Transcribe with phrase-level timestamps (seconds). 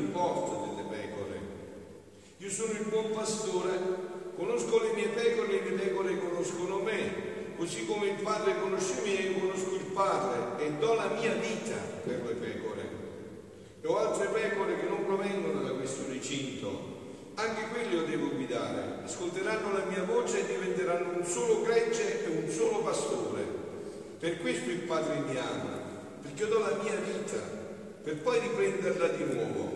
[0.00, 1.38] e gli importa delle pecore.
[2.38, 3.78] Io sono il buon pastore,
[4.34, 9.10] conosco le mie pecore e le pecore conoscono me, così come il Padre conosce me,
[9.10, 12.98] io conosco il Padre e do la mia vita per le pecore.
[13.82, 16.98] E ho altre pecore che non provengono da questo recinto,
[17.34, 22.28] anche quelli io devo guidare, ascolteranno la mia voce e diventeranno un solo gregge e
[22.28, 23.58] un solo pastore.
[24.18, 25.78] Per questo il Padre mi ama,
[26.22, 27.58] perché io do la mia vita,
[28.02, 29.69] per poi riprenderla di nuovo.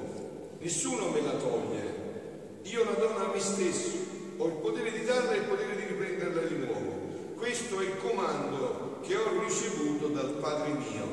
[0.64, 3.98] Nessuno me la toglie, io la do a me stesso,
[4.38, 7.36] ho il potere di darla e il potere di riprenderla di nuovo.
[7.36, 11.06] Questo è il comando che ho ricevuto dal Padre mio.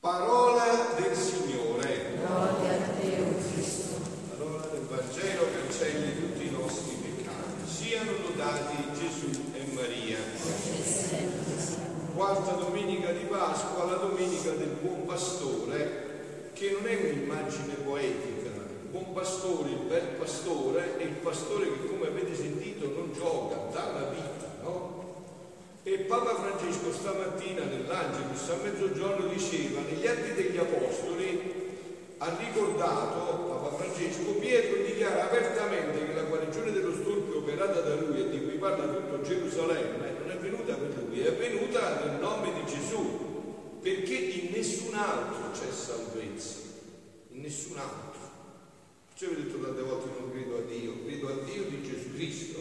[0.00, 2.16] Parola del Signore.
[2.16, 3.94] Gloria a te, o Cristo.
[4.36, 7.70] Parola del Vangelo cancelli tutti i nostri peccati.
[7.70, 10.18] Siano lodati Gesù e Maria.
[12.16, 16.08] Quarta domenica di Pasqua, la domenica del buon pastore,
[16.52, 18.50] che non è un'immagine poetica.
[18.50, 23.56] Il buon pastore, il bel pastore, è il pastore che, come avete sentito, non gioca,
[23.72, 25.24] dà la vita, no?
[25.84, 31.52] E Papa Francesco stamattina nell'Angelus a mezzogiorno diceva, negli atti degli Apostoli,
[32.18, 38.22] ha ricordato Papa Francesco, Pietro dichiara apertamente che la guarigione dello stolpio operata da lui
[38.22, 42.54] e di cui parla tutto Gerusalemme non è venuta per lui, è venuta nel nome
[42.54, 46.58] di Gesù, perché in nessun altro c'è salvezza,
[47.28, 48.18] in nessun altro.
[49.14, 52.58] Ci ho detto tante volte non credo a Dio, credo a Dio di Gesù Cristo.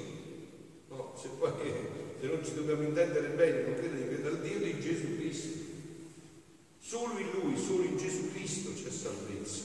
[0.90, 5.16] No, se poi se non ci dobbiamo intendere bene, non credere al Dio di Gesù
[5.16, 5.58] Cristo.
[6.80, 9.64] Solo in Lui, solo in Gesù Cristo c'è salvezza.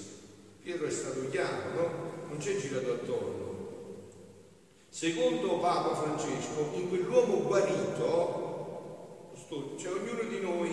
[0.62, 2.12] Pietro è stato chiaro, no?
[2.28, 3.42] Non c'è girato attorno.
[4.88, 9.32] Secondo Papa Francesco, in quell'uomo guarito,
[9.76, 10.70] c'è ognuno di noi,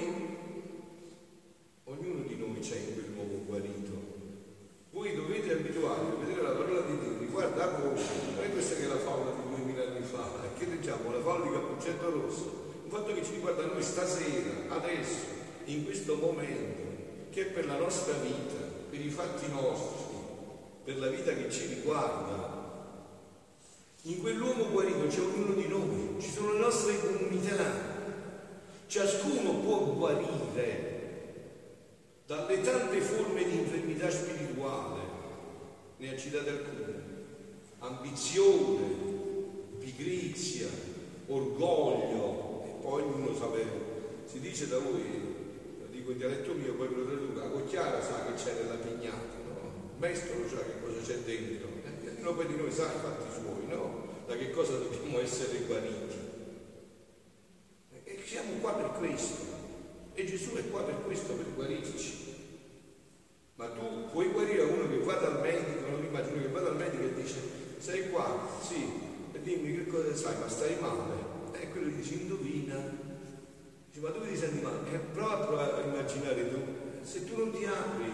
[1.85, 3.91] ognuno di noi c'è in quell'uomo guarito.
[4.91, 7.95] Voi dovete abituarvi a vedere la parola di Dio, riguarda a voi,
[8.35, 9.30] non è questa che la favola di 2000 anni fa, è
[10.57, 15.25] che leggiamo la favola di Cappuccetto Rosso, un fatto che ci riguarda noi stasera, adesso,
[15.65, 18.59] in questo momento, che è per la nostra vita,
[18.89, 20.15] per i fatti nostri,
[20.83, 22.59] per la vita che ci riguarda.
[24.03, 27.89] In quell'uomo guarito c'è ognuno di noi, ci sono le nostre comunità,
[28.87, 30.89] ciascuno può guarire
[32.25, 34.99] dalle tante forme di infermità spirituale,
[35.97, 37.03] ne ha citate alcune,
[37.79, 39.00] ambizione,
[40.01, 40.67] pigrizia,
[41.27, 43.69] orgoglio, e poi ognuno sapeva,
[44.25, 45.03] si dice da voi,
[45.79, 48.75] lo dico in dialetto mio, poi ve lo traduco, la cocchiara sa che c'è nella
[48.75, 49.91] pignata, no?
[49.93, 53.25] il maestro sa che cosa c'è dentro, e ognuno poi di noi sa i fatti
[53.31, 54.09] suoi, no?
[54.25, 56.29] Da che cosa dobbiamo essere guariti.
[58.03, 59.59] E siamo qua per questo.
[60.13, 62.35] E Gesù è qua per questo, per guarirci.
[63.55, 67.03] Ma tu puoi guarire uno che va dal medico, non immagino che va dal medico
[67.03, 67.39] e dice,
[67.79, 69.41] sei qua, sì, e
[70.11, 71.29] cosa sai, ma stai male.
[71.53, 72.75] E quello dice, indovina.
[73.87, 74.91] Dice, ma tu ti senti male?
[74.91, 76.59] E prova a, prova a immaginare tu,
[77.01, 78.11] se tu non ti apri,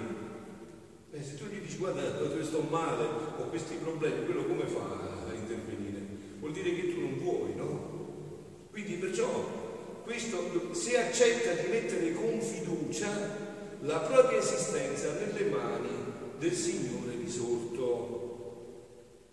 [1.11, 5.25] eh, se tu gli dici, guarda, io sto male, ho questi problemi, quello come fa
[5.27, 6.05] a intervenire?
[6.39, 8.67] Vuol dire che tu non vuoi, no?
[8.71, 13.45] Quindi perciò questo, se accetta di mettere con fiducia
[13.81, 15.89] la propria esistenza nelle mani
[16.37, 18.27] del Signore risorto,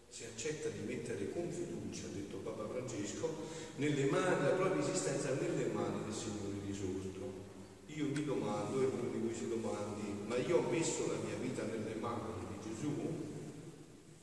[0.09, 3.29] se accetta di mettere con fiducia, ha detto Papa Francesco,
[3.77, 7.21] nelle mani, la propria esistenza nelle mani del Signore risorto.
[7.89, 11.63] Io mi domando, e uno di si domandi, ma io ho messo la mia vita
[11.65, 12.91] nelle mani di Gesù?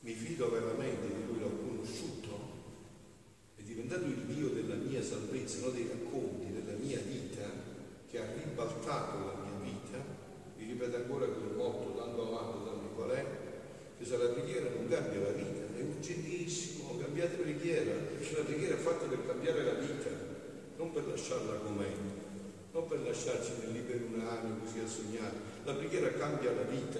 [0.00, 2.50] Mi fido veramente di lui, l'ho conosciuto?
[3.54, 7.48] È diventato il Dio della mia salvezza, non dei racconti, della mia vita,
[8.10, 9.98] che ha ribaltato la mia vita.
[10.56, 13.24] Vi ripeto ancora quel motto, tanto avanti, sanno qual è?
[13.98, 15.51] Che se la preghiera non cambia la vita,
[16.02, 20.10] è urgentissimo, cambiate preghiera, perché la preghiera è fatta per cambiare la vita,
[20.76, 21.90] non per lasciarla com'è,
[22.72, 25.36] non per lasciarci nel libero uranio così a sognare.
[25.64, 26.98] La preghiera cambia la vita,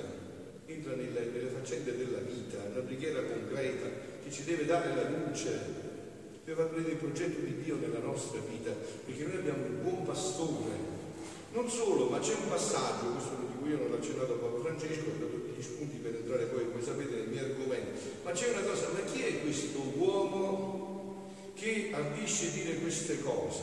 [0.66, 3.88] entra nelle, nelle faccende della vita, è una preghiera concreta
[4.22, 5.58] che ci deve dare la luce,
[6.44, 10.90] deve aprire il progetto di Dio nella nostra vita, perché noi abbiamo un buon pastore.
[11.52, 15.10] Non solo, ma c'è un passaggio, questo di cui io non ho accennato a Francesco,
[15.10, 18.62] ho dato gli spunti per entrare poi, come sapete, nei miei argomenti, ma c'è una
[18.62, 19.82] cosa, ma chi è questo
[22.22, 23.62] ardisce dire queste cose?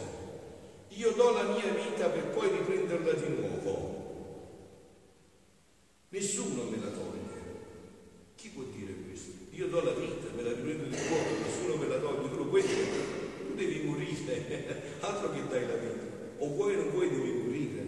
[0.90, 3.98] Io do la mia vita per poi riprenderla di nuovo.
[6.10, 7.18] Nessuno me la toglie.
[8.36, 9.32] Chi può dire questo?
[9.52, 12.46] Io do la vita, me la riprendo di nuovo, nessuno me la toglie, tu lo
[12.46, 12.88] puoi dire.
[13.48, 16.08] Tu devi morire, altro che dai la vita.
[16.40, 17.88] O vuoi o non vuoi devi morire.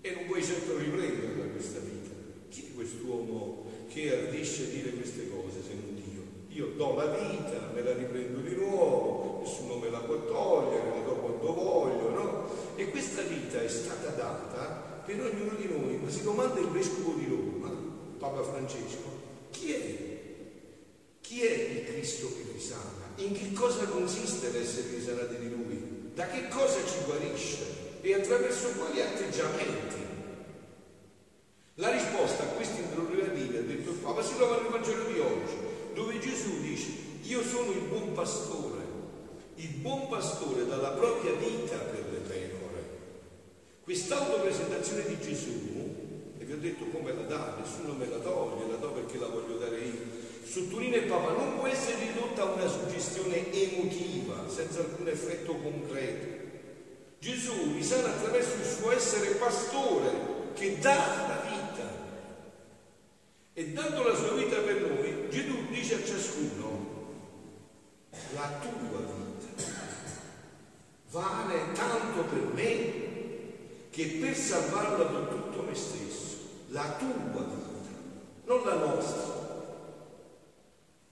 [0.00, 2.10] E non puoi certo riprenderla questa vita.
[2.48, 6.22] Chi è quest'uomo che ardisce a dire queste cose se non Dio?
[6.50, 11.04] Io do la vita, me la riprendo di nuovo, nessuno me la può togliere, la
[11.04, 12.48] do quando voglio, no?
[12.76, 17.12] E questa vita è stata data per ognuno di noi, ma si domanda il vescovo
[17.14, 17.70] di Roma,
[18.18, 20.12] Papa Francesco, chi è?
[21.20, 23.12] Chi è il Cristo che risana?
[23.16, 26.10] In che cosa consiste l'essere risanati di Lui?
[26.14, 27.98] Da che cosa ci guarisce?
[28.00, 30.02] E attraverso quali atteggiamenti?
[31.76, 35.54] La risposta a questi interrogativi, ha detto il Papa, si trova nel Vangelo di oggi,
[35.94, 36.88] dove Gesù dice,
[37.22, 38.82] io sono il buon pastore,
[39.56, 42.82] il buon pastore dalla propria vita per le pecore.
[43.82, 48.76] Quest'autopresentazione di Gesù, e vi ho detto come la dà, nessuno me la toglie, la
[48.76, 50.00] do perché la voglio dare io,
[50.42, 56.42] sottolinea il Papa, non può essere ridotta a una suggestione emotiva, senza alcun effetto concreto.
[57.18, 60.12] Gesù risana attraverso il suo essere pastore
[60.54, 60.96] che dà
[61.28, 61.92] la vita.
[63.52, 66.92] E dando la sua vita per noi, Gesù dice a ciascuno,
[68.32, 69.24] la tua vita
[71.14, 73.02] vale tanto per me
[73.94, 76.36] che per salvarla do tutto me stesso,
[76.70, 77.06] la tua
[77.44, 77.94] vita,
[78.44, 79.42] non la nostra.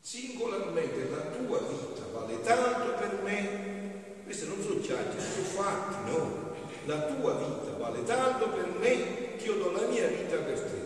[0.00, 6.54] Singolarmente la tua vita vale tanto per me, queste non sono chiacchiere, sono fatti, no?
[6.86, 10.80] La tua vita vale tanto per me che io do la mia vita per te.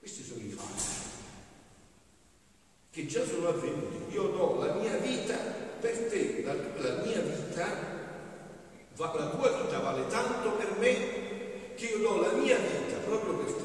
[0.00, 0.84] Questi sono i fatti
[2.90, 4.14] che già sono avvenuti.
[4.14, 5.34] Io do la mia vita
[5.80, 7.94] per te, la, la mia vita
[8.98, 13.52] la tua vita vale tanto per me che io do la mia vita proprio per
[13.52, 13.64] te.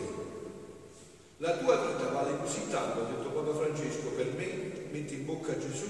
[1.37, 5.53] La tua vita vale così tanto, ha detto Papa Francesco, per me, metti in bocca
[5.53, 5.87] a Gesù,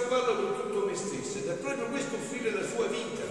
[0.00, 1.38] salvarlo do tutto me stesso.
[1.38, 3.24] Ed è proprio questo offrire la sua vita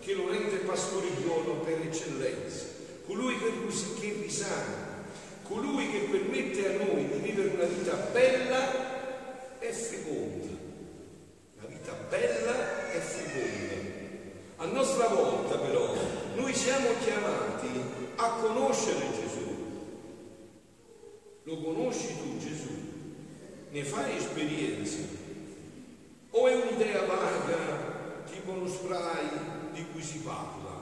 [0.00, 2.66] che lo rende pastorigiolo per eccellenza.
[3.06, 3.52] Colui che,
[4.00, 5.04] che risana,
[5.42, 10.56] colui che permette a noi di vivere una vita bella e feconda.
[11.58, 13.78] Una vita bella e feconda
[14.60, 15.94] a nostra volta però
[16.34, 17.68] noi siamo chiamati
[18.16, 19.56] a conoscere Gesù.
[21.44, 22.68] Lo conosci tu Gesù?
[23.70, 24.98] Ne fai esperienza?
[26.30, 27.02] O è un'idea
[28.68, 29.28] uno spray
[29.72, 30.76] di cui si parla?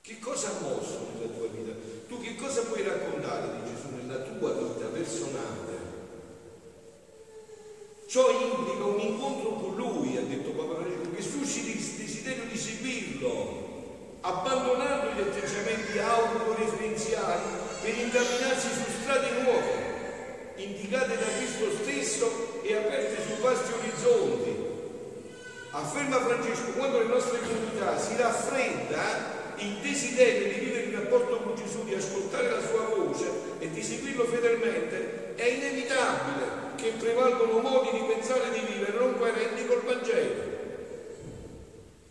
[0.00, 1.72] Che cosa ha mosso nella tua vita?
[2.08, 5.74] Tu che cosa puoi raccontare di Gesù nella tua vita personale?
[8.06, 12.56] Ciò implica un incontro con Lui, ha detto Papa Francesco, che susciti il desiderio di
[12.56, 17.44] seguirlo, abbandonando gli atteggiamenti autoreferenziali
[17.82, 24.15] per incamminarsi su strade nuove, indicate da Cristo stesso e aperte su vasti orizzonti.
[25.86, 31.54] Afferma Francesco, quando le nostre comunità si raffredda il desiderio di vivere in rapporto con
[31.54, 37.90] Gesù, di ascoltare la sua voce e di seguirlo fedelmente, è inevitabile che prevalgono modi
[37.92, 40.42] di pensare e di vivere non coerenti col Vangelo.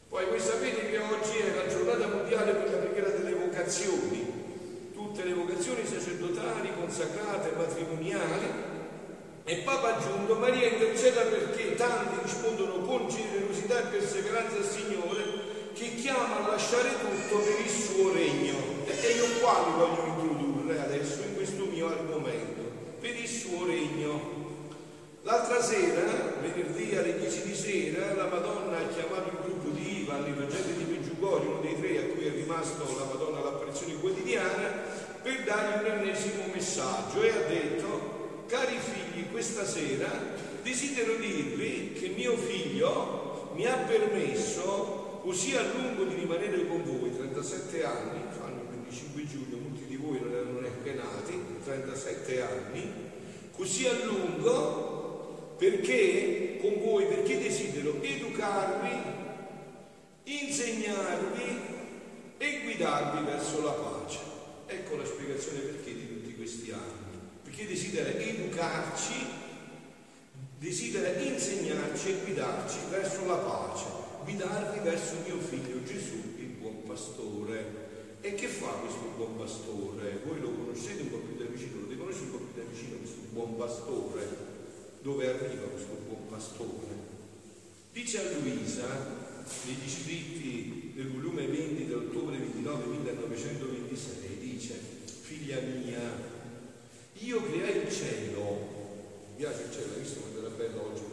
[0.08, 5.26] Poi voi sapete che oggi è la giornata mondiale per la preghiera delle vocazioni, tutte
[5.26, 8.65] le vocazioni sacerdotali, consacrate, matrimoniali,
[9.48, 15.24] e Papa ha aggiunto, Maria interceda perché tanti rispondono con generosità e perseveranza al Signore
[15.74, 18.56] che chiama a lasciare tutto per il suo regno.
[18.88, 22.62] E io qua vi voglio introdurre adesso in questo mio argomento,
[23.00, 24.34] per il suo regno.
[25.22, 30.26] L'altra sera, venerdì alle 10 di sera, la Madonna ha chiamato il gruppo di Ivan,
[30.26, 34.82] il veggente di Meggiugorio, uno dei tre a cui è rimasto la Madonna all'apparizione quotidiana,
[35.22, 38.15] per dargli un ennesimo messaggio e ha detto,
[38.48, 40.10] cari figli, questa sera
[40.62, 47.16] desidero dirvi che mio figlio mi ha permesso così a lungo di rimanere con voi,
[47.16, 52.92] 37 anni, fanno il 25 giugno, molti di voi non erano neanche nati, 37 anni,
[53.56, 59.24] così a lungo perché con voi, perché desidero educarvi,
[60.24, 61.60] insegnarvi
[62.38, 64.20] e guidarvi verso la pace.
[64.68, 67.15] Ecco la spiegazione perché di tutti questi anni.
[67.46, 69.14] Perché desidera educarci,
[70.60, 73.86] desidera insegnarci e guidarci verso la pace,
[74.26, 77.84] guidarvi verso mio figlio Gesù, il buon pastore.
[78.20, 80.20] E che fa questo buon pastore?
[80.26, 82.98] Voi lo conoscete un po' più da vicino, lo conoscete un po' più da vicino
[82.98, 84.54] questo buon pastore?
[85.06, 87.14] dove arriva questo buon pastore.
[87.94, 88.88] Dice a Luisa,
[89.66, 94.80] negli scritti del volume 20 dell'ottobre 29 1926, dice,
[95.22, 96.02] figlia mia,
[97.20, 98.42] io creai il cielo,
[99.28, 101.06] mi piace il cielo, hai visto quanto era bello oggi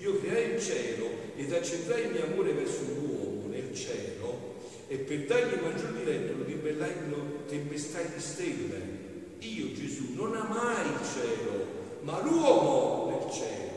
[0.00, 4.56] io creai il cielo ed accentrai il mio amore verso l'uomo nel cielo
[4.88, 8.98] e per dargli maggior diletto lo ribellai in tempestai di stelle.
[9.40, 11.66] Io Gesù non amai il cielo,
[12.00, 13.68] ma l'uomo nel cielo.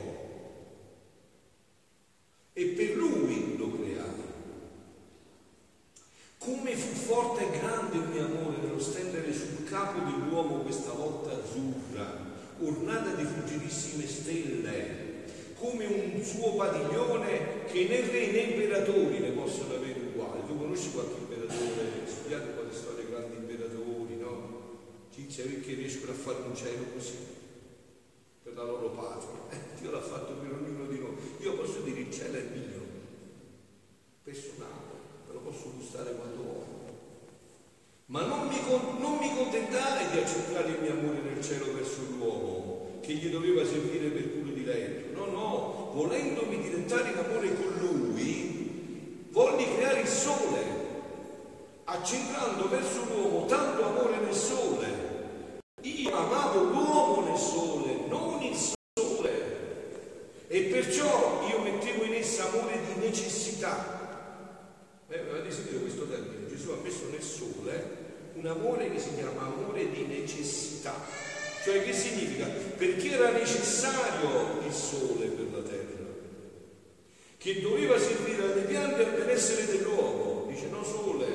[2.53, 4.31] E per lui lo creai.
[6.38, 11.31] Come fu forte e grande il mio amore nello stendere sul capo dell'uomo questa volta
[11.31, 15.03] azzurra, ornata di fuggitissime stelle
[15.63, 20.46] come un suo padiglione che né re né imperatori ne possono avere uguali.
[20.48, 24.62] Tu conosci qualche imperatore, studiate quante storie grandi imperatori, no?
[25.13, 27.17] Cizia perché riescono a fare un cielo così
[28.43, 29.41] per la loro patria.
[29.50, 31.15] Eh, Dio l'ha fatto per ognuno di noi.
[31.39, 32.82] Io posso dire il cielo è mio,
[34.24, 34.93] personale,
[35.27, 36.82] me lo posso gustare quando voglio.
[38.05, 38.58] Ma non mi,
[39.00, 43.65] non mi contentare di accettare il mio amore nel cielo verso l'uomo, che gli doveva
[43.65, 50.08] servire per puro diletto No, no, volendomi diventare in amore con lui, volli creare il
[50.08, 50.62] sole,
[51.84, 55.12] accentrando verso l'uomo tanto amore nel sole.
[55.82, 59.32] Io amavo l'uomo nel sole, non il sole.
[60.48, 64.01] E perciò io mettevo in essa amore di necessità.
[65.10, 66.48] Eh, avete sentito questo termine?
[66.48, 68.01] Gesù ha messo nel sole
[68.34, 70.96] un amore che si chiama amore di necessità.
[71.63, 72.62] Cioè che significa?
[72.77, 76.06] Perché era necessario il sole per la terra,
[77.38, 80.48] che doveva servire alle piante e al benessere dell'uomo.
[80.50, 81.25] Dice no sole,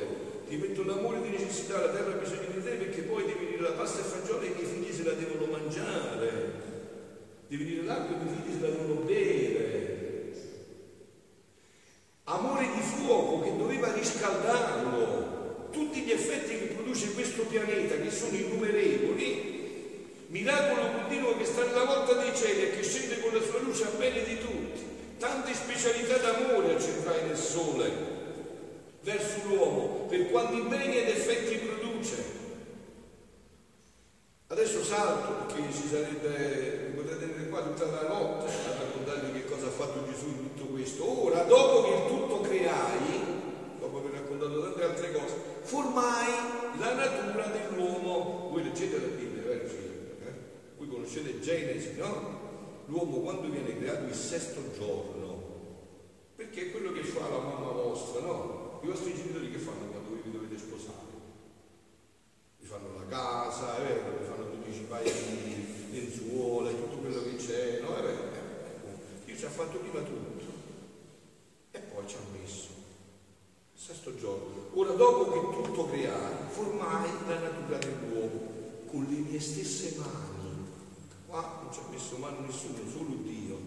[0.48, 3.62] ti metto l'amore di necessità, la terra ha bisogno di te perché poi devi venire
[3.62, 6.52] la pasta e fagioli e i figli se la devono mangiare,
[7.48, 9.86] devi venire l'acqua e i figli se la devono bere.
[12.24, 18.36] Amore di fuoco che doveva riscaldarlo, tutti gli effetti che produce questo pianeta, che sono
[18.36, 19.56] innumerevoli,
[20.28, 23.84] miracolo continuo che sta nella volta dei cieli e che scende con la sua luce
[23.84, 24.86] a bene di tutti.
[25.18, 28.16] Tante specialità d'amore accentrai nel sole
[29.02, 32.36] verso l'uomo, per quanti beni ed effetti produce.
[34.48, 39.66] Adesso salto perché ci sarebbe, potrete tenere qua tutta la notte a raccontarvi che cosa
[39.66, 41.24] ha fatto Gesù in tutto questo.
[41.24, 43.24] Ora, dopo che il tutto creai,
[43.78, 46.26] dopo aver raccontato tante altre cose, formai
[46.78, 48.48] la natura dell'uomo.
[48.50, 49.68] Voi leggete la Bibbia, vero?
[51.18, 52.46] Conoscete Genesi, no?
[52.86, 55.42] L'uomo quando viene creato il sesto giorno,
[56.36, 58.80] perché è quello che fa la mamma vostra, no?
[58.82, 61.16] I vostri genitori che fanno quando vi dovete sposare?
[62.58, 64.86] Vi fanno la casa, è vero, vi fanno tutti i
[65.90, 67.96] di lenzuola, tutto quello che c'è, no?
[67.96, 68.22] È vero,
[69.24, 70.46] Dio ci ha fatto prima tutto
[71.72, 72.68] e poi ci ha messo
[73.74, 74.70] il sesto giorno.
[74.72, 78.56] Ora dopo che tutto creai, formai la natura dell'uomo
[78.86, 80.27] con le mie stesse mani
[81.28, 83.58] Qua non ci ha messo mano nessuno, solo Dio.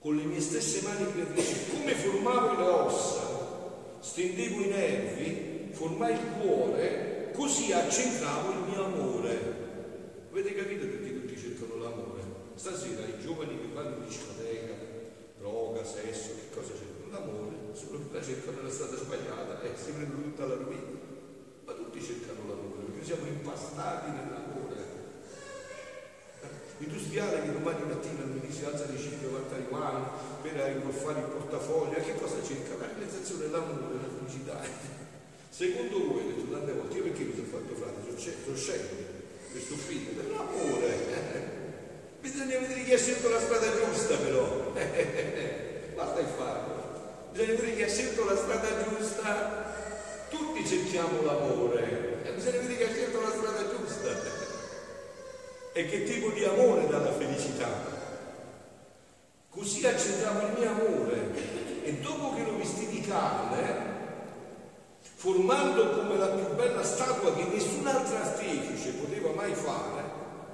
[0.00, 6.26] Con le mie stesse mani creatrici, come formavo le ossa, stendevo i nervi, formai il
[6.40, 9.58] cuore, così accentravo il mio amore.
[10.28, 12.22] Avete capito perché tutti cercano l'amore?
[12.56, 14.74] Stasera i giovani che vanno in discoteca,
[15.38, 17.12] droga, sesso, che cosa cercano?
[17.12, 20.98] L'amore, solo che la cercano nella strada sbagliata e eh, si prendono tutta la rovina.
[21.64, 24.39] Ma tutti cercano l'amore, perché siamo impastati nell'amore
[26.84, 30.08] industriale che domani mattina lui si alza alle 5 va a Taiwan
[30.42, 32.76] per ingolfare il portafoglio, che cosa cerca?
[32.78, 34.60] La realizzazione dell'amore, la felicità.
[35.48, 37.98] Secondo voi, ho detto tante volte, io perché mi sono fatto frate?
[38.44, 38.88] Sono scemo,
[39.50, 41.58] questo figlio, per l'amore.
[42.20, 44.72] Bisogna vedere chi ha scelto la strada giusta però.
[45.94, 47.28] Basta il farlo.
[47.32, 49.74] Bisogna vedere chi ha scelto la strada giusta.
[50.28, 52.18] Tutti cerchiamo l'amore.
[52.34, 53.79] Bisogna vedere chi ha scelto la strada giusta
[55.72, 57.68] e che tipo di amore dà la felicità.
[59.48, 63.88] Così accettavo il mio amore e dopo che lo vestì di carne,
[65.00, 70.02] formando come la più bella statua che nessun'altra artefice poteva mai fare,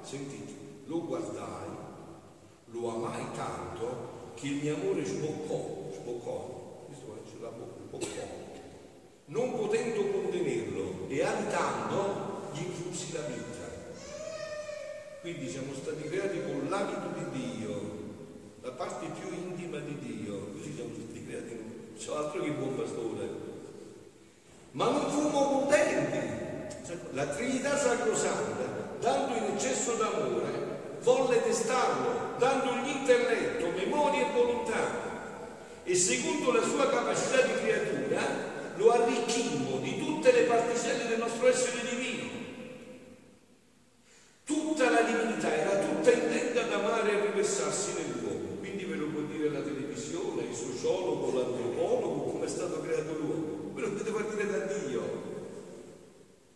[0.03, 0.53] sentite,
[0.87, 1.69] lo guardai,
[2.67, 8.27] lo amai tanto che il mio amore sboccò, sboccò, questo c'è la bocca, sboccò,
[9.27, 13.56] non potendo contenerlo e abitando gli influssi la vita.
[15.27, 17.81] Quindi siamo stati creati con l'abito di Dio,
[18.63, 22.77] la parte più intima di Dio, così siamo stati creati, non c'è altro che buon
[22.77, 23.29] pastore.
[24.71, 26.95] Ma non fummo contenti.
[27.11, 35.83] La Trinità Sacrosanta, dando in eccesso d'amore, volle testarlo, dandogli intelletto, memoria e volontà.
[35.83, 38.23] E secondo la sua capacità di creatura
[38.77, 42.27] lo arricchimmo di tutte le particelle del nostro essere divino.
[44.47, 48.59] Tutta la divinità era tutta intenta ad amare e riversarsi nell'uomo.
[48.61, 53.73] Quindi ve lo può dire la televisione, il sociologo, l'antropologo, come è stato creato l'uomo.
[53.75, 55.03] Ve lo potete far dire da Dio.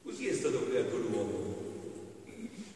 [0.04, 1.56] Così è stato creato l'uomo.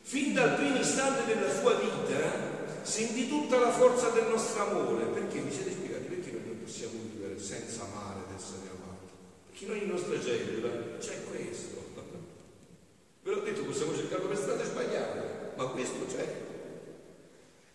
[0.03, 5.05] Fin dal primo istante della sua vita sentì tutta la forza del nostro amore.
[5.05, 6.07] Perché vi siete spiegati?
[6.07, 9.13] Perché noi non possiamo vivere senza amare ed essere amati?
[9.51, 11.83] Perché noi in nostra cellula c'è questo.
[13.23, 16.43] Ve l'ho detto, possiamo cercarlo per strade sbagliate, ma questo c'è.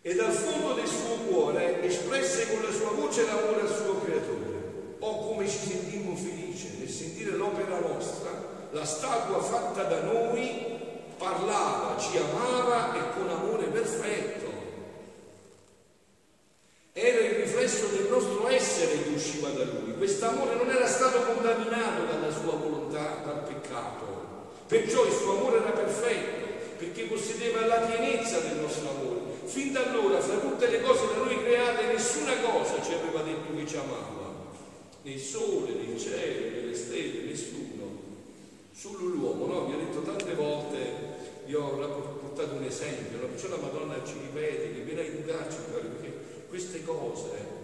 [0.02, 4.98] E dal fondo del suo cuore espresse con la sua voce l'amore al suo creatore.
[5.00, 8.32] Oh come ci sentimmo felici nel sentire l'opera nostra,
[8.72, 10.78] la statua fatta da noi
[11.18, 14.40] parlava, ci amava e con amore perfetto.
[16.94, 19.96] Era il riflesso del nostro essere che usciva da lui.
[19.96, 24.52] Quest'amore non era stato contaminato dalla sua volontà, dal peccato.
[24.68, 29.20] Perciò il suo amore era perfetto, perché possedeva la pienezza del nostro amore.
[29.46, 33.56] Fin da allora, fra tutte le cose da noi create, nessuna cosa ci aveva detto
[33.56, 34.28] che ci amava.
[35.02, 37.68] Né il sole, né il cielo, né le stelle, nessuno.
[38.72, 39.66] Solo l'uomo, no?
[39.68, 41.10] Vi ho detto tante volte
[41.50, 41.66] vi ho
[42.22, 43.26] portato un esempio, no?
[43.26, 47.58] perciò la Madonna ci ripete che viene a educarci, perché queste cose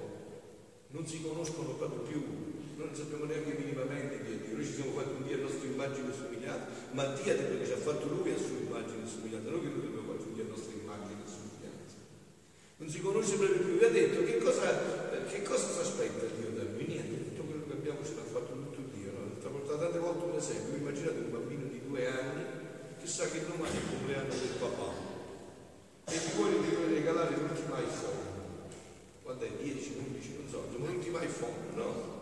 [0.89, 2.17] non si conoscono proprio più,
[2.77, 5.69] noi non sappiamo neanche minimamente di Dio, noi ci siamo fatti un Dio a nostra
[5.69, 6.13] immagine e
[6.97, 9.09] ma Dio ha detto che ci ha fatto Lui a sua immagine e
[9.53, 11.93] noi che noi dobbiamo fare un Dio a nostra immagine e.
[12.77, 14.65] Non si conosce proprio più, vi ha detto che cosa,
[15.29, 16.85] che cosa si aspetta Dio da noi?
[16.89, 19.37] Niente, tutto quello che abbiamo ce l'ha fatto tutto Dio, no?
[19.37, 19.85] Ti ho portato
[20.35, 22.43] un esempio, immaginate un bambino di due anni
[22.99, 24.91] chissà che domani è il compleanno del papà
[26.11, 26.59] e ti vuole
[26.91, 28.33] regalare l'ultimo iPhone
[29.23, 32.13] quando è 10, 11, non so, l'ultimo iPhone, no?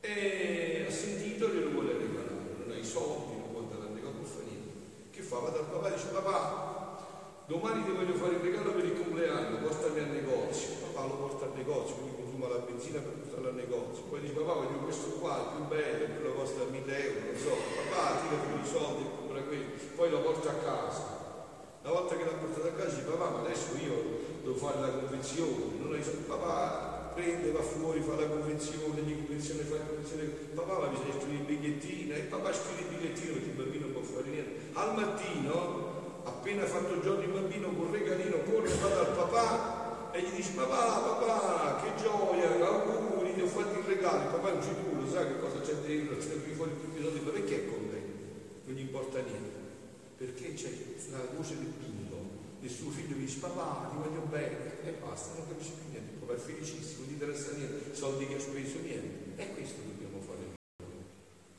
[0.00, 4.20] E ha sentito glielo vuole regalare, non ha i soldi, non può andare al negozio,
[4.22, 4.70] non fa niente.
[5.10, 5.38] Che fa?
[5.38, 9.58] Va dal papà e dice papà, domani ti voglio fare il regalo per il compleanno,
[9.58, 10.68] portami al negozio.
[10.94, 14.04] Papà lo porta al negozio, quindi consuma la benzina per al negozio.
[14.08, 17.52] Poi dice papà voglio questo qua, il più bello, quello costa 1000 euro, non so.
[17.52, 19.64] Papà tira fuori i soldi compra quello,
[19.96, 21.04] poi lo porta a casa.
[21.82, 23.94] Una volta che l'ha portato a casa dice papà ma adesso io
[24.42, 29.62] devo fare la convenzione, non hai papà prende, va fuori, fa la convenzione, gli convenzione,
[29.62, 33.56] fa la convenzione, papà ma bisogna scrivere il bigliettino, e papà scrive il bigliettino il
[33.56, 34.70] bambino non può fare niente.
[34.74, 35.94] Al mattino,
[36.24, 40.52] appena fatto il giorno il bambino con regalino, corre, va dal papà e gli dice
[40.52, 43.05] papà, papà, che gioia, auguri,
[43.36, 46.40] ti ho fatto il regalo, papà è un sicuro, sa che cosa c'è dentro, c'è
[46.42, 48.00] qui fuori tutti i soldi, ma perché è con me?
[48.64, 49.60] Non gli importa niente,
[50.16, 50.72] perché c'è
[51.12, 52.16] la voce del bimbo,
[52.64, 56.16] il suo figlio gli dice papà, ti voglio bene, e basta, non capisce più niente,
[56.16, 60.18] papà è felicissimo, non gli interessa niente, soldi che ha speso, niente, e questo dobbiamo
[60.24, 60.96] fare noi,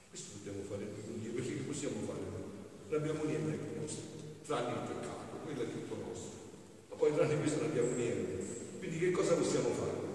[0.10, 2.46] questo dobbiamo fare noi, quindi perché che possiamo fare noi?
[2.90, 4.02] Non abbiamo niente che nostro,
[4.50, 6.34] tranne il peccato, quello è tutto nostro,
[6.90, 8.66] ma poi tranne questo non abbiamo niente.
[8.82, 10.07] Quindi che cosa possiamo fare?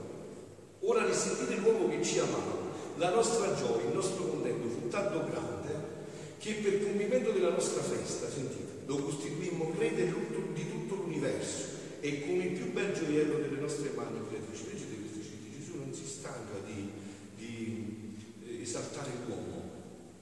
[0.84, 2.58] Ora risentite l'uomo che ci amava.
[2.96, 5.90] La nostra gioia, il nostro contento fu tanto grande
[6.38, 10.06] che per compimento della nostra festa, sentite, lo costituimmo prete
[10.52, 11.66] di tutto l'universo
[12.00, 14.64] e come il più bel gioiello delle nostre mani creatrici.
[14.66, 16.90] Leggete questi citi, Gesù non si stanca di,
[17.36, 19.70] di esaltare l'uomo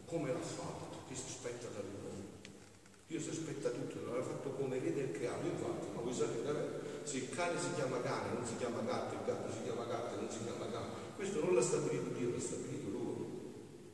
[0.05, 2.29] come l'ha fatto, che si aspetta dall'uomo.
[3.07, 7.17] Dio si aspetta tutto, l'ha fatto come vede il creato, infatti, ma voi sapete, se
[7.17, 10.31] il cane si chiama cane, non si chiama gatto, il gatto si chiama gatto, non
[10.31, 11.17] si chiama gatto.
[11.17, 13.27] Questo non l'ha stabilito Dio, l'ha stabilito l'uomo.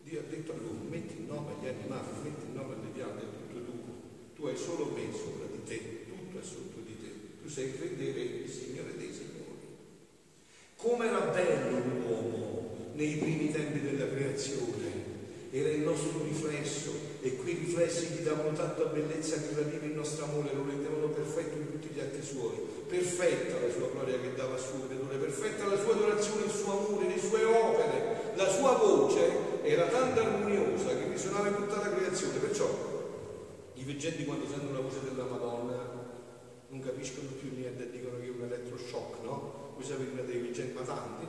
[0.02, 3.28] Dio ha detto all'uomo, metti il nome agli animali, metti il nome alle piante, è
[3.30, 3.94] tutto tuo.
[4.34, 7.10] Tu hai solo me sopra di te, tutto è sotto di te.
[7.42, 9.34] Tu sei il il Signore dei Signori.
[10.76, 15.14] Come era bello l'uomo nei primi tempi della creazione,
[15.50, 16.92] era il nostro riflesso
[17.22, 21.56] e quei riflessi gli davano tanta bellezza che radiva il nostro amore, lo rendevano perfetto
[21.56, 22.75] in tutti gli atti suoi.
[22.86, 26.72] Perfetta la sua gloria che dava al suo creatore, perfetta la sua adorazione, il suo
[26.72, 28.32] amore, le sue opere.
[28.36, 32.38] La sua voce era tanto armoniosa che risuonava in tutta la creazione.
[32.38, 32.68] Perciò
[33.74, 36.04] i veggenti quando sentono la voce della Madonna
[36.68, 39.72] non capiscono più niente e dicono che è un elettroshock, no?
[39.74, 41.26] Voi sapete che dei veggenti, ma tanti,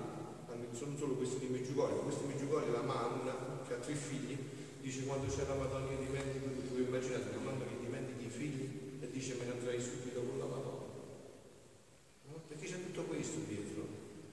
[0.71, 4.37] sono solo questi di Meggiugorio, questi di Meggiugorio la mamma che ha tre figli,
[4.81, 8.69] dice quando c'è la Madonna io dimentico, voi immaginate una mamma che dimentichi i figli
[9.01, 10.85] e dice me ne andrai subito con la Madonna.
[12.29, 12.41] No?
[12.47, 13.87] Perché c'è tutto questo dietro,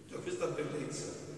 [0.09, 1.33] c'è questa bellezza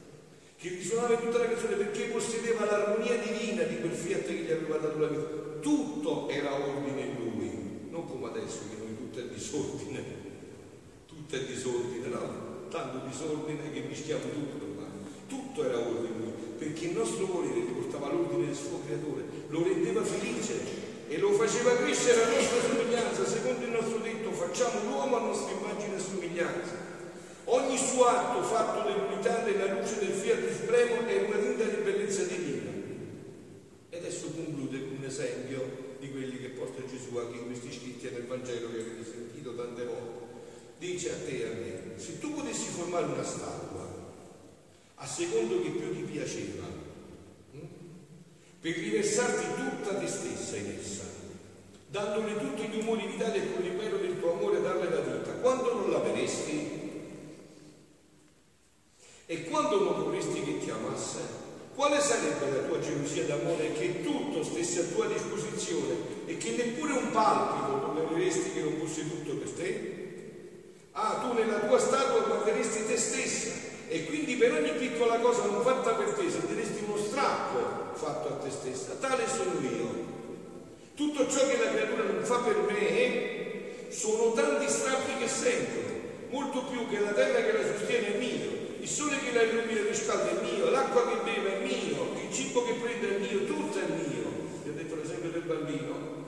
[0.57, 4.51] che risuonava in tutta la canzone perché possedeva l'armonia divina di quel fiat che gli
[4.51, 5.45] aveva dato la vita.
[5.61, 10.25] Tutto era ordine in lui, non come adesso che noi tutto è disordine
[11.27, 12.69] tutto è disordine, no?
[12.71, 14.87] Tanto disordine che mischiamo tutto ormai.
[15.27, 20.55] Tutto era ordine, perché il nostro volere portava l'ordine del suo creatore, lo rendeva felice
[21.09, 25.51] e lo faceva crescere a nostra somiglianza, secondo il nostro detto, facciamo l'uomo a nostra
[25.51, 26.95] immagine e somiglianza.
[27.47, 32.23] Ogni suo atto fatto nell'unità della luce del fiat supremo è una tinta di bellezza
[32.23, 32.71] divina.
[33.91, 38.11] E adesso conclude con un esempio di quelli che porta Gesù anche in questi scritti
[38.11, 40.25] nel Vangelo che avete sentito tante volte.
[40.79, 44.13] Dice a te e a me, se tu potessi formare una statua,
[44.97, 46.67] a secondo che più ti piaceva,
[47.53, 47.59] hm,
[48.61, 51.05] per riversarti tutta te stessa in essa,
[51.89, 55.75] dandole tutti gli umori vitali e con l'impero del tuo amore darle la vita, quando
[55.75, 56.75] non la veresti?
[59.29, 61.36] E quando non vorresti che ti amasse?
[61.77, 66.95] Quale sarebbe la tua gelosia d'amore che tutto stesse a tua disposizione e che neppure
[66.95, 70.05] un palpito tollereresti che non fosse tutto per te?
[70.93, 73.51] Ah, tu nella tua statua guarderesti te stessa
[73.89, 78.37] e quindi per ogni piccola cosa non fatta per te sentiresti uno strappo fatto a
[78.43, 78.95] te stessa.
[78.99, 80.05] Tale sono io.
[80.95, 86.65] Tutto ciò che la creatura non fa per me sono tanti strappi che sentono, molto
[86.71, 89.89] più che la terra che la sostiene è mio il sole che la illumina e
[89.89, 90.46] riscalda è mio,
[90.97, 94.25] l'acqua che beve è mio, il cibo che prende è mio, tutto è mio.
[94.63, 96.25] Vi ho detto l'esempio del bambino.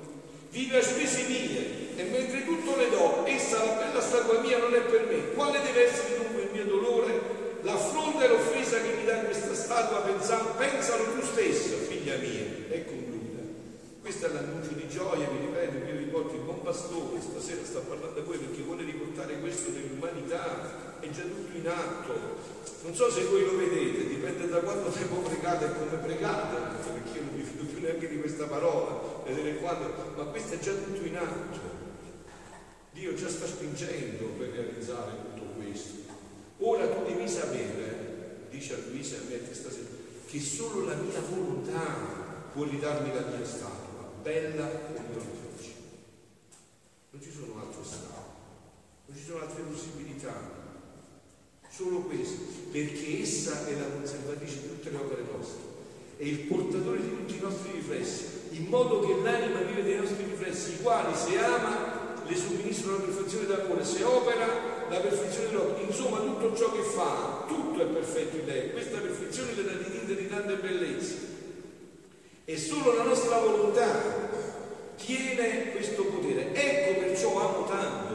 [0.50, 4.74] Vive a spese mie e mentre tutto le do, essa, la bella statua mia, non
[4.74, 5.33] è per me.
[5.33, 7.37] Quale deve essere dunque il mio dolore?
[7.62, 12.44] L'affronta e l'offesa che mi dà questa statua, pensando, pensalo tu stessa, figlia mia.
[12.68, 13.16] E conclude.
[14.00, 18.20] Questo è l'annuncio di gioia, vi ripeto, vi riporto il buon pastore, stasera sta parlando
[18.20, 22.57] a voi perché vuole riportare questo nell'umanità è già tutto in atto.
[22.80, 27.18] Non so se voi lo vedete, dipende da quanto tempo pregate e come pregate, perché
[27.18, 30.72] io non mi fido più neanche di questa parola, vedere quando, ma questo è già
[30.72, 31.58] tutto in atto.
[32.92, 36.12] Dio già sta spingendo per realizzare tutto questo.
[36.58, 39.88] Ora tu devi sapere, dice a Luisa e a me stasera,
[40.26, 41.96] che solo la mia volontà
[42.52, 45.74] può ridarmi la mia statua, bella come oggi.
[47.10, 48.36] Non ci sono altre strade,
[49.06, 50.57] non ci sono altre possibilità
[51.78, 55.62] solo questo, perché essa è la conservatrice di tutte le opere nostre,
[56.16, 60.24] è il portatore di tutti i nostri riflessi, in modo che l'anima vive dei nostri
[60.24, 64.46] riflessi, i quali se ama le somministrano la perfezione d'amore, se opera
[64.90, 69.54] la perfezione dell'opera, insomma tutto ciò che fa, tutto è perfetto in lei, questa perfezione
[69.54, 71.36] le dà di di tante bellezze.
[72.44, 74.26] E solo la nostra volontà.
[74.96, 76.52] Tiene questo potere.
[76.54, 78.07] Ecco perciò amo tanto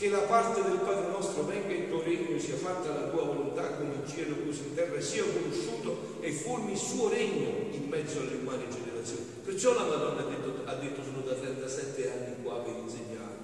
[0.00, 3.76] che la parte del Padre nostro venga il tuo regno, sia fatta la tua volontà
[3.76, 8.20] come in cielo così in terra, sia conosciuto e formi il suo regno in mezzo
[8.20, 9.26] alle umane generazioni.
[9.44, 13.36] Perciò la Madonna ha detto, ha detto sono da 37 anni qua per insegnare.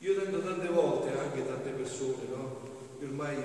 [0.00, 2.60] Io tento tante volte anche tante persone, no?
[3.00, 3.36] Io ormai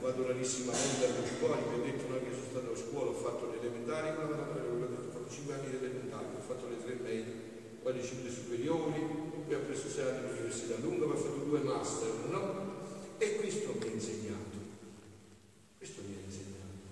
[0.00, 3.52] vado rarissimamente alle scuole, vi ho detto no, che sono stato a scuola, ho fatto
[3.52, 7.36] le elementari, ho fatto 5 anni di elementari, ho fatto le tre medie,
[7.82, 13.16] poi le 5 superiori, poi ha preso anni all'università lunga, ha fatto due master, no?
[13.16, 14.58] E questo mi ha insegnato,
[15.78, 16.84] questo mi ha insegnato,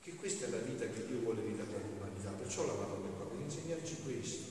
[0.00, 3.40] che questa è la vita che Dio vuole ridare all'umanità, perciò la Madonna qua, per
[3.44, 4.42] insegnarci questo,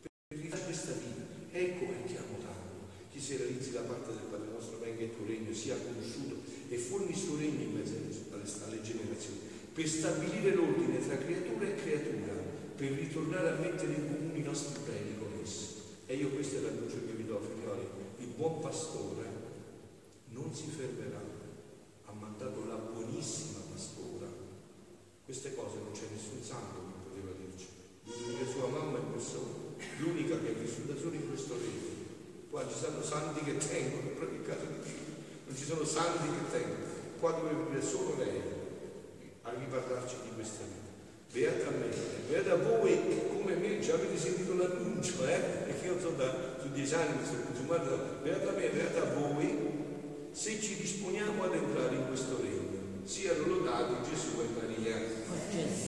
[0.00, 1.26] per ridare questa vita.
[1.50, 5.26] Ecco perché amo tanto, che si realizzi da parte del Padre nostro, venga il tuo
[5.26, 7.94] regno, sia conosciuto e formi il suo regno in mezzo
[8.30, 9.40] alle generazioni,
[9.74, 12.32] per stabilire l'ordine tra creatura e creatura,
[12.76, 15.79] per ritornare a mettere in comune i nostri beni con essi
[16.10, 17.86] e io questo è l'annuncio che vi do, figlioli.
[18.18, 19.30] Il buon pastore
[20.30, 21.22] non si fermerà.
[22.06, 24.26] Ha mandato la buonissima pastora.
[25.24, 27.68] Queste cose non c'è nessun santo che poteva dirci.
[28.02, 29.54] L'unica sua mamma è persona,
[29.98, 32.48] l'unica che è vissuta solo in questo regno.
[32.50, 35.14] Qua ci sono santi che tengono, proprio in caso di Dio.
[35.46, 36.86] Non ci sono santi che tengono.
[37.20, 38.42] Qua dove vive solo lei
[39.42, 40.79] a riparlarci di questa vita.
[41.32, 41.86] Beata me,
[42.28, 45.38] beata voi come me già avete sentito l'annuncio, eh?
[45.64, 50.60] Perché io sono da su dieci anni, mi sono consumato, beata me, beata voi, se
[50.60, 52.78] ci disponiamo ad entrare in questo regno.
[53.04, 54.96] Siano lodati Gesù e Maria.